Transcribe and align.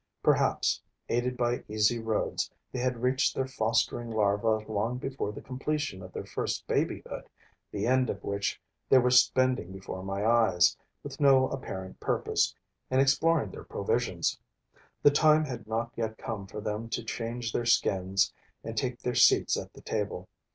Perhaps, 0.23 0.81
aided 1.09 1.37
by 1.37 1.63
easy 1.67 1.99
roads, 1.99 2.49
they 2.71 2.79
had 2.79 3.03
reached 3.03 3.35
their 3.35 3.45
fostering 3.45 4.09
larvae 4.09 4.65
long 4.67 4.97
before 4.97 5.31
the 5.31 5.43
completion 5.43 6.01
of 6.01 6.11
their 6.11 6.25
first 6.25 6.65
babyhood, 6.65 7.25
the 7.69 7.85
end 7.85 8.09
of 8.09 8.23
which 8.23 8.59
they 8.89 8.97
were 8.97 9.11
spending 9.11 9.71
before 9.71 10.01
my 10.01 10.25
eyes, 10.25 10.75
with 11.03 11.21
no 11.21 11.47
apparent 11.49 11.99
purpose, 11.99 12.55
in 12.89 12.99
exploring 12.99 13.51
their 13.51 13.63
provisions. 13.63 14.39
The 15.03 15.11
time 15.11 15.45
had 15.45 15.67
not 15.67 15.91
yet 15.95 16.17
come 16.17 16.47
for 16.47 16.61
them 16.61 16.89
to 16.89 17.03
change 17.05 17.53
their 17.53 17.67
skins 17.67 18.33
and 18.63 18.75
take 18.75 19.03
their 19.03 19.13
seats 19.13 19.55
at 19.55 19.71
the 19.73 19.81
table. 19.81 20.29